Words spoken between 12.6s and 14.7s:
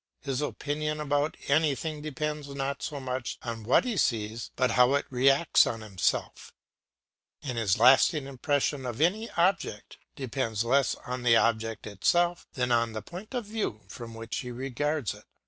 on the point of view from which he